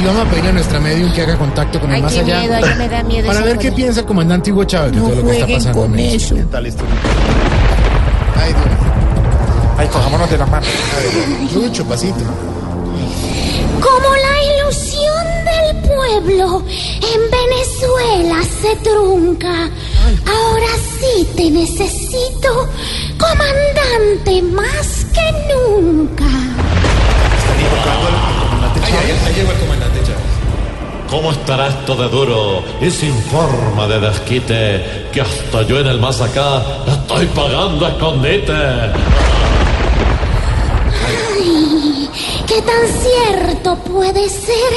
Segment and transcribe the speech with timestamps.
[0.00, 2.20] y vamos a pedirle a nuestra medium que haga contacto con el Ay, más qué
[2.20, 2.40] allá.
[2.40, 5.08] miedo, ay, me da miedo para ver qué piensa el comandante Hugo Chávez de No
[5.08, 6.36] todo lo que está jueguen pasando con en México.
[6.36, 6.48] eso.
[6.50, 6.84] Tal esto.
[8.36, 8.64] Ay, Dios.
[9.78, 10.66] Ay, cojámonos de la mano.
[11.54, 12.14] Lucho, pasito.
[13.80, 19.68] Como la ilusión del pueblo en Venezuela se trunca.
[20.26, 20.66] Ahora
[21.00, 22.68] sí te necesito,
[23.18, 26.24] comandante, más que nunca.
[29.26, 29.89] Ahí llegó el comandante Chávez.
[31.10, 35.08] ¿Cómo estará esto de duro y sin forma de desquite?
[35.12, 38.52] Que hasta yo en el más acá estoy pagando escondite.
[41.34, 42.08] Ay,
[42.46, 44.72] ¿qué tan cierto puede ser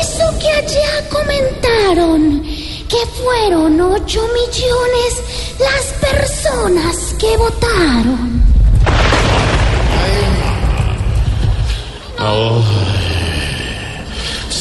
[0.00, 2.42] eso que allá comentaron?
[2.88, 5.22] Que fueron ocho millones
[5.58, 7.71] las personas que votaron.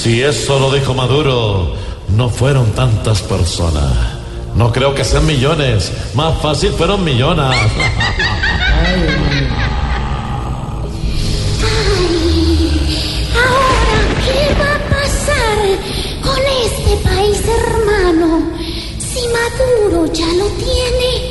[0.02, 1.76] Si eso lo dijo Maduro,
[2.16, 3.94] no fueron tantas personas.
[4.56, 5.92] No creo que sean millones.
[6.16, 7.56] Más fácil fueron millonas.
[13.36, 15.58] Ahora, ¿qué va a pasar
[16.24, 18.42] con este país hermano?
[18.98, 21.31] Si Maduro ya lo tiene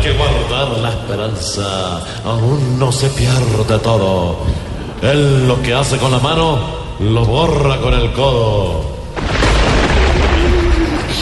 [0.00, 2.00] que guardar la esperanza.
[2.24, 4.36] Aún no se pierde todo.
[5.02, 6.58] Él lo que hace con la mano,
[7.00, 8.82] lo borra con el codo.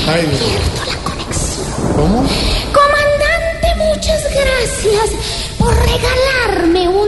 [0.09, 0.41] Ay, Dios.
[0.41, 1.67] Pierdo la conexión.
[1.97, 2.27] ¿Cómo?
[2.73, 5.11] Comandante, muchas gracias
[5.59, 7.08] por regalarme un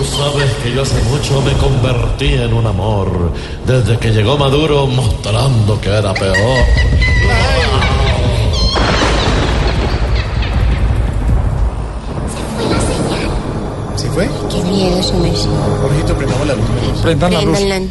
[0.00, 3.32] Tú sabes que yo hace mucho me convertí en un amor.
[3.66, 6.36] Desde que llegó Maduro mostrando que era peor.
[12.56, 13.30] Fue la señal.
[13.96, 14.30] ¿Sí fue?
[14.48, 15.48] Qué miedo eso, Messi.
[15.82, 17.00] Jorgito, prendamos la luz.
[17.02, 17.90] Prendan la luz.